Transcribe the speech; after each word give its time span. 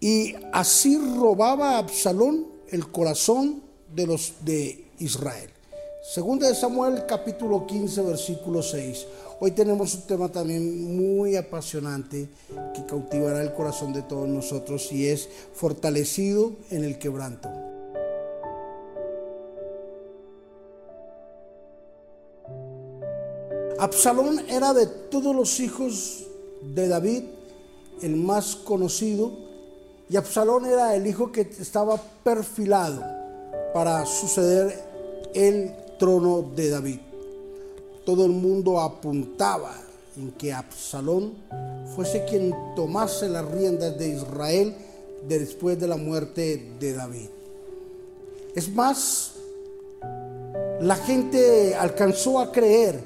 Y 0.00 0.34
así 0.52 0.96
robaba 0.96 1.72
a 1.72 1.78
Absalón 1.78 2.46
el 2.70 2.90
corazón 2.90 3.62
de 3.94 4.06
los 4.06 4.32
de 4.42 4.86
Israel. 4.98 5.50
Segunda 6.02 6.48
de 6.48 6.54
Samuel 6.54 7.04
capítulo 7.06 7.66
15 7.66 8.00
versículo 8.00 8.62
6. 8.62 9.06
Hoy 9.40 9.50
tenemos 9.50 9.94
un 9.94 10.02
tema 10.02 10.30
también 10.30 10.96
muy 10.96 11.36
apasionante 11.36 12.30
que 12.74 12.86
cautivará 12.86 13.42
el 13.42 13.52
corazón 13.52 13.92
de 13.92 14.00
todos 14.00 14.26
nosotros 14.26 14.90
y 14.90 15.06
es 15.06 15.28
fortalecido 15.52 16.52
en 16.70 16.84
el 16.84 16.98
quebranto. 16.98 17.50
Absalón 23.78 24.40
era 24.48 24.72
de 24.72 24.86
todos 24.86 25.36
los 25.36 25.60
hijos 25.60 26.26
de 26.62 26.88
David 26.88 27.24
el 28.00 28.16
más 28.16 28.56
conocido 28.56 29.49
y 30.10 30.16
Absalón 30.16 30.66
era 30.66 30.94
el 30.94 31.06
hijo 31.06 31.32
que 31.32 31.42
estaba 31.42 31.96
perfilado 32.22 33.02
para 33.72 34.04
suceder 34.04 34.78
el 35.32 35.72
trono 35.98 36.50
de 36.54 36.70
David 36.70 37.00
todo 38.10 38.24
el 38.24 38.32
mundo 38.32 38.80
apuntaba 38.80 39.72
en 40.16 40.32
que 40.32 40.52
Absalón 40.52 41.34
fuese 41.94 42.24
quien 42.24 42.52
tomase 42.74 43.28
las 43.28 43.44
riendas 43.44 43.96
de 43.98 44.08
Israel 44.08 44.74
después 45.28 45.78
de 45.78 45.86
la 45.86 45.96
muerte 45.96 46.74
de 46.80 46.92
David. 46.92 47.28
Es 48.56 48.68
más, 48.74 49.34
la 50.80 50.96
gente 50.96 51.76
alcanzó 51.76 52.40
a 52.40 52.50
creer 52.50 53.00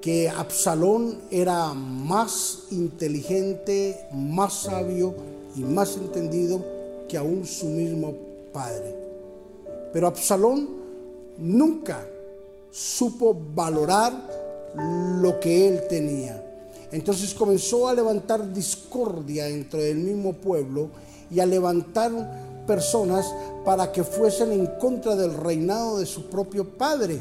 que 0.00 0.28
Absalón 0.28 1.20
era 1.30 1.72
más 1.74 2.64
inteligente, 2.70 4.00
más 4.12 4.62
sabio 4.62 5.14
y 5.56 5.60
más 5.60 5.96
entendido 5.96 6.64
que 7.08 7.16
aún 7.16 7.46
su 7.46 7.66
mismo 7.66 8.14
padre. 8.52 8.94
Pero 9.92 10.06
Absalón 10.06 10.68
nunca 11.38 12.06
supo 12.70 13.36
valorar 13.54 14.12
lo 15.20 15.40
que 15.40 15.68
él 15.68 15.82
tenía. 15.88 16.44
Entonces 16.92 17.34
comenzó 17.34 17.88
a 17.88 17.94
levantar 17.94 18.52
discordia 18.52 19.48
entre 19.48 19.90
el 19.90 19.98
mismo 19.98 20.32
pueblo 20.34 20.88
y 21.30 21.40
a 21.40 21.46
levantar 21.46 22.10
personas 22.66 23.26
para 23.64 23.90
que 23.92 24.04
fuesen 24.04 24.52
en 24.52 24.66
contra 24.78 25.16
del 25.16 25.34
reinado 25.34 25.98
de 25.98 26.06
su 26.06 26.26
propio 26.26 26.64
padre. 26.64 27.18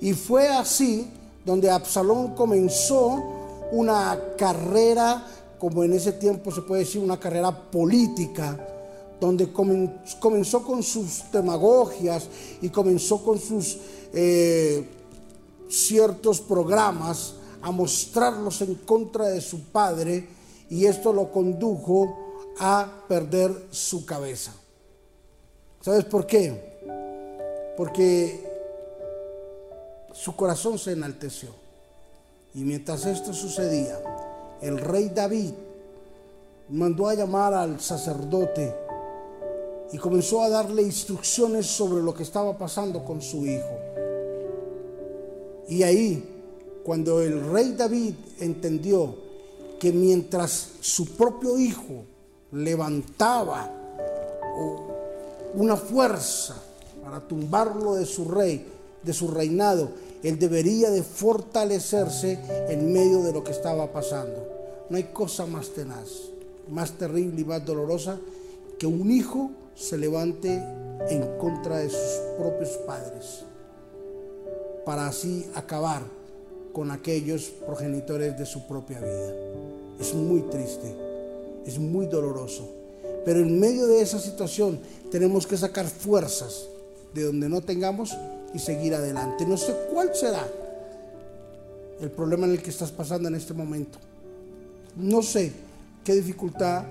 Y 0.00 0.12
fue 0.12 0.48
así 0.48 1.08
donde 1.44 1.70
Absalón 1.70 2.34
comenzó 2.34 3.22
una 3.72 4.18
carrera, 4.36 5.26
como 5.62 5.84
en 5.84 5.92
ese 5.92 6.10
tiempo 6.10 6.50
se 6.50 6.62
puede 6.62 6.80
decir, 6.80 7.00
una 7.00 7.20
carrera 7.20 7.52
política, 7.70 8.58
donde 9.20 9.52
comenzó 9.52 10.64
con 10.64 10.82
sus 10.82 11.22
demagogias 11.30 12.26
y 12.60 12.68
comenzó 12.68 13.22
con 13.22 13.38
sus 13.38 13.78
eh, 14.12 14.84
ciertos 15.68 16.40
programas 16.40 17.34
a 17.60 17.70
mostrarlos 17.70 18.60
en 18.62 18.74
contra 18.74 19.28
de 19.28 19.40
su 19.40 19.60
padre 19.66 20.26
y 20.68 20.84
esto 20.86 21.12
lo 21.12 21.30
condujo 21.30 22.42
a 22.58 23.04
perder 23.06 23.68
su 23.70 24.04
cabeza. 24.04 24.52
¿Sabes 25.80 26.06
por 26.06 26.26
qué? 26.26 27.72
Porque 27.76 28.50
su 30.12 30.34
corazón 30.34 30.76
se 30.76 30.90
enalteció. 30.90 31.50
Y 32.52 32.64
mientras 32.64 33.06
esto 33.06 33.32
sucedía, 33.32 34.00
el 34.62 34.78
rey 34.78 35.10
David 35.14 35.52
mandó 36.68 37.08
a 37.08 37.14
llamar 37.14 37.52
al 37.52 37.80
sacerdote 37.80 38.74
y 39.92 39.98
comenzó 39.98 40.42
a 40.42 40.48
darle 40.48 40.82
instrucciones 40.82 41.66
sobre 41.66 42.02
lo 42.02 42.14
que 42.14 42.22
estaba 42.22 42.56
pasando 42.56 43.04
con 43.04 43.20
su 43.20 43.44
hijo. 43.44 43.78
Y 45.68 45.82
ahí, 45.82 46.24
cuando 46.84 47.20
el 47.20 47.50
rey 47.50 47.74
David 47.76 48.14
entendió 48.40 49.14
que 49.78 49.92
mientras 49.92 50.70
su 50.80 51.16
propio 51.16 51.58
hijo 51.58 52.04
levantaba 52.52 53.70
una 55.54 55.76
fuerza 55.76 56.56
para 57.02 57.20
tumbarlo 57.20 57.94
de 57.94 58.06
su 58.06 58.26
rey, 58.26 58.66
de 59.02 59.12
su 59.12 59.28
reinado, 59.28 59.90
él 60.22 60.38
debería 60.38 60.90
de 60.90 61.02
fortalecerse 61.02 62.38
en 62.68 62.92
medio 62.92 63.22
de 63.22 63.32
lo 63.32 63.42
que 63.42 63.52
estaba 63.52 63.92
pasando. 63.92 64.46
No 64.88 64.96
hay 64.96 65.04
cosa 65.04 65.46
más 65.46 65.70
tenaz, 65.70 66.30
más 66.70 66.92
terrible 66.92 67.40
y 67.40 67.44
más 67.44 67.64
dolorosa 67.64 68.18
que 68.78 68.86
un 68.86 69.10
hijo 69.10 69.50
se 69.74 69.98
levante 69.98 70.62
en 71.08 71.38
contra 71.38 71.78
de 71.78 71.90
sus 71.90 72.20
propios 72.38 72.70
padres 72.86 73.44
para 74.84 75.06
así 75.06 75.46
acabar 75.54 76.02
con 76.72 76.90
aquellos 76.90 77.52
progenitores 77.66 78.38
de 78.38 78.46
su 78.46 78.66
propia 78.66 78.98
vida. 78.98 79.34
Es 80.00 80.14
muy 80.14 80.42
triste, 80.42 80.94
es 81.66 81.78
muy 81.78 82.06
doloroso, 82.06 82.68
pero 83.24 83.40
en 83.40 83.58
medio 83.58 83.86
de 83.86 84.00
esa 84.00 84.18
situación 84.18 84.80
tenemos 85.10 85.46
que 85.46 85.56
sacar 85.56 85.86
fuerzas 85.86 86.66
de 87.14 87.24
donde 87.24 87.48
no 87.48 87.60
tengamos 87.60 88.16
y 88.54 88.58
seguir 88.58 88.94
adelante. 88.94 89.46
No 89.46 89.56
sé 89.56 89.74
cuál 89.92 90.14
será 90.14 90.46
el 92.00 92.10
problema 92.10 92.46
en 92.46 92.52
el 92.52 92.62
que 92.62 92.70
estás 92.70 92.90
pasando 92.90 93.28
en 93.28 93.34
este 93.34 93.54
momento. 93.54 93.98
No 94.96 95.22
sé 95.22 95.52
qué 96.04 96.14
dificultad, 96.14 96.84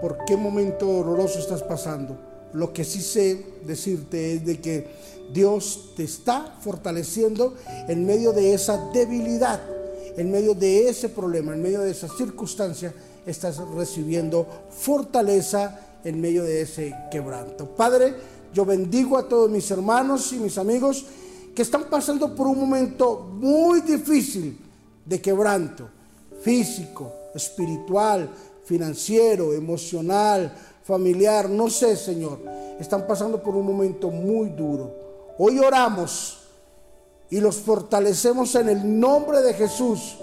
por 0.00 0.24
qué 0.26 0.36
momento 0.36 0.86
doloroso 0.86 1.38
estás 1.38 1.62
pasando. 1.62 2.16
Lo 2.52 2.72
que 2.72 2.84
sí 2.84 3.00
sé 3.00 3.44
decirte 3.64 4.34
es 4.34 4.46
de 4.46 4.60
que 4.60 4.86
Dios 5.32 5.92
te 5.96 6.04
está 6.04 6.56
fortaleciendo 6.60 7.54
en 7.88 8.06
medio 8.06 8.32
de 8.32 8.54
esa 8.54 8.90
debilidad, 8.92 9.60
en 10.16 10.30
medio 10.30 10.54
de 10.54 10.88
ese 10.88 11.08
problema, 11.08 11.52
en 11.52 11.62
medio 11.62 11.80
de 11.80 11.90
esa 11.90 12.08
circunstancia, 12.08 12.92
estás 13.26 13.58
recibiendo 13.74 14.46
fortaleza 14.70 15.80
en 16.04 16.20
medio 16.20 16.44
de 16.44 16.62
ese 16.62 16.94
quebranto. 17.10 17.66
Padre, 17.66 18.14
yo 18.56 18.64
bendigo 18.64 19.18
a 19.18 19.28
todos 19.28 19.50
mis 19.50 19.70
hermanos 19.70 20.32
y 20.32 20.36
mis 20.36 20.56
amigos 20.56 21.04
que 21.54 21.60
están 21.60 21.90
pasando 21.90 22.34
por 22.34 22.46
un 22.46 22.58
momento 22.58 23.20
muy 23.20 23.82
difícil 23.82 24.58
de 25.04 25.20
quebranto 25.20 25.86
físico, 26.40 27.12
espiritual, 27.34 28.30
financiero, 28.64 29.52
emocional, 29.52 30.56
familiar, 30.82 31.50
no 31.50 31.68
sé, 31.68 31.98
Señor. 31.98 32.38
Están 32.80 33.06
pasando 33.06 33.42
por 33.42 33.54
un 33.54 33.66
momento 33.66 34.08
muy 34.08 34.48
duro. 34.48 34.90
Hoy 35.36 35.58
oramos 35.58 36.38
y 37.28 37.40
los 37.40 37.56
fortalecemos 37.56 38.54
en 38.54 38.70
el 38.70 38.98
nombre 38.98 39.42
de 39.42 39.52
Jesús 39.52 40.16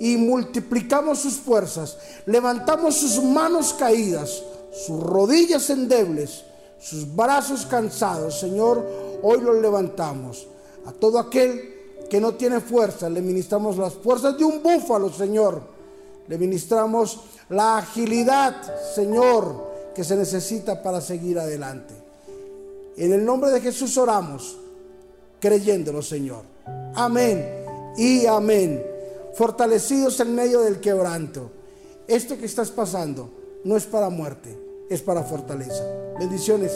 y 0.00 0.16
multiplicamos 0.16 1.18
sus 1.18 1.34
fuerzas, 1.34 1.98
levantamos 2.24 2.94
sus 2.94 3.22
manos 3.22 3.74
caídas, 3.74 4.42
sus 4.72 5.02
rodillas 5.02 5.68
endebles, 5.68 6.44
sus 6.78 7.14
brazos 7.14 7.66
cansados. 7.66 8.38
Señor, 8.38 8.84
hoy 9.22 9.40
los 9.40 9.56
levantamos. 9.56 10.46
A 10.86 10.92
todo 10.92 11.18
aquel 11.18 12.06
que 12.08 12.20
no 12.20 12.34
tiene 12.34 12.60
fuerza, 12.60 13.10
le 13.10 13.20
ministramos 13.20 13.76
las 13.76 13.94
fuerzas 13.94 14.38
de 14.38 14.44
un 14.44 14.62
búfalo, 14.62 15.12
Señor. 15.12 15.60
Le 16.26 16.38
ministramos 16.38 17.20
la 17.50 17.78
agilidad, 17.78 18.56
Señor, 18.94 19.68
que 19.94 20.04
se 20.04 20.16
necesita 20.16 20.82
para 20.82 21.00
seguir 21.00 21.38
adelante. 21.38 21.94
En 22.96 23.12
el 23.12 23.24
nombre 23.24 23.50
de 23.50 23.60
Jesús 23.60 23.96
oramos, 23.96 24.56
creyéndolo, 25.40 26.02
Señor. 26.02 26.42
Amén 26.94 27.64
y 27.96 28.26
amén. 28.26 28.84
Fortalecidos 29.34 30.18
en 30.20 30.34
medio 30.34 30.60
del 30.60 30.80
quebranto. 30.80 31.50
Esto 32.06 32.38
que 32.38 32.46
estás 32.46 32.70
pasando 32.70 33.30
no 33.64 33.76
es 33.76 33.84
para 33.84 34.08
muerte, 34.08 34.58
es 34.88 35.02
para 35.02 35.22
fortaleza. 35.22 35.84
Bendiciones. 36.18 36.72